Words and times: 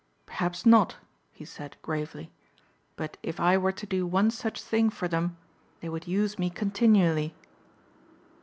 "Perhaps 0.25 0.65
not," 0.65 0.95
he 1.31 1.45
said 1.45 1.77
gravely, 1.83 2.31
"but 2.95 3.17
if 3.21 3.39
I 3.39 3.55
were 3.55 3.71
to 3.73 3.85
do 3.85 4.07
one 4.07 4.31
such 4.31 4.59
thing 4.59 4.89
for 4.89 5.07
them 5.07 5.37
they 5.79 5.89
would 5.89 6.07
use 6.07 6.39
me 6.39 6.49
continually." 6.49 7.35